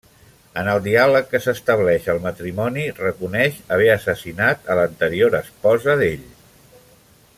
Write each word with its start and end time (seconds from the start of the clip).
En 0.59 0.69
el 0.71 0.79
diàleg 0.85 1.27
que 1.33 1.41
s'estableix 1.43 2.07
el 2.13 2.21
matrimoni 2.23 2.85
reconeix 3.01 3.61
haver 3.77 3.93
assassinat 3.97 4.73
a 4.75 4.79
l'anterior 4.81 5.39
esposa 5.45 5.97
d'ell. 6.01 6.27